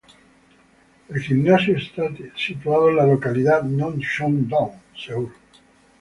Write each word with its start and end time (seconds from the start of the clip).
El 1.09 1.19
gimnasio 1.21 1.77
está 1.77 2.09
situado 2.35 2.89
en 2.89 2.95
la 2.95 3.05
localidad 3.05 3.61
Nonhyun-dong, 3.61 4.71
Seúl. 4.97 5.31